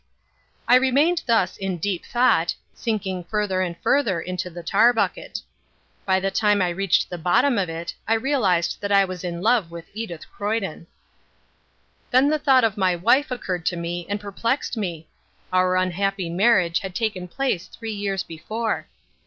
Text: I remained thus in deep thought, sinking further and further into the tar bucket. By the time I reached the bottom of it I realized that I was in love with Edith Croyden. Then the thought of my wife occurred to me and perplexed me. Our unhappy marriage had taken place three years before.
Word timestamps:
I 0.67 0.77
remained 0.77 1.21
thus 1.27 1.57
in 1.57 1.77
deep 1.77 2.05
thought, 2.07 2.55
sinking 2.73 3.23
further 3.25 3.61
and 3.61 3.77
further 3.83 4.19
into 4.19 4.49
the 4.49 4.63
tar 4.63 4.93
bucket. 4.93 5.41
By 6.07 6.19
the 6.19 6.31
time 6.31 6.59
I 6.59 6.69
reached 6.69 7.07
the 7.11 7.19
bottom 7.19 7.59
of 7.59 7.69
it 7.69 7.93
I 8.07 8.15
realized 8.15 8.81
that 8.81 8.91
I 8.91 9.05
was 9.05 9.23
in 9.23 9.43
love 9.43 9.69
with 9.69 9.85
Edith 9.93 10.25
Croyden. 10.35 10.87
Then 12.09 12.29
the 12.31 12.39
thought 12.39 12.63
of 12.63 12.77
my 12.77 12.95
wife 12.95 13.29
occurred 13.29 13.63
to 13.67 13.77
me 13.77 14.07
and 14.09 14.19
perplexed 14.19 14.75
me. 14.75 15.07
Our 15.53 15.75
unhappy 15.77 16.31
marriage 16.31 16.79
had 16.79 16.95
taken 16.95 17.27
place 17.27 17.67
three 17.67 17.93
years 17.93 18.23
before. 18.23 18.87